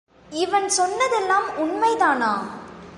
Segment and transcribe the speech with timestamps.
[0.29, 2.33] இவன் சொன்னதெல்லாம் உண்மைதானா?